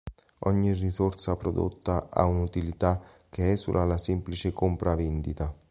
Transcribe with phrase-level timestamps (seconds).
[0.47, 5.53] Ogni risorsa prodotta ha un'utilità che esula la semplice compra-vendita.